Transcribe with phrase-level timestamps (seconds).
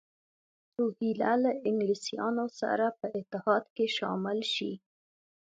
[0.77, 4.71] روهیله له انګلیسیانو سره په اتحاد کې شامل شي.